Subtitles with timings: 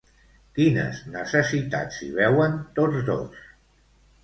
[0.59, 3.41] Quines necessitats hi veuen tots dos?